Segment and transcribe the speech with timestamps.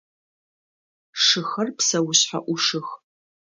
[1.23, 2.87] Шыхэр псэушъхьэ ӏушых.